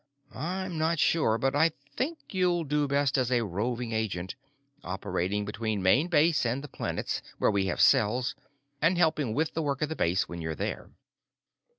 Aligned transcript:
I'm 0.33 0.79
not 0.79 0.97
sure, 0.97 1.37
but 1.37 1.55
I 1.55 1.69
think 1.95 2.33
you'll 2.33 2.63
do 2.63 2.87
best 2.87 3.19
as 3.19 3.31
a 3.31 3.45
roving 3.45 3.91
agent, 3.91 4.33
operating 4.83 5.45
between 5.45 5.83
Main 5.83 6.07
Base 6.07 6.43
and 6.43 6.63
the 6.63 6.67
planets 6.67 7.21
where 7.37 7.51
we 7.51 7.67
have 7.67 7.79
cells, 7.79 8.33
and 8.81 8.97
helping 8.97 9.35
with 9.35 9.53
the 9.53 9.61
work 9.61 9.83
at 9.83 9.89
the 9.89 9.95
base 9.95 10.27
when 10.27 10.41
you're 10.41 10.55
there." 10.55 10.89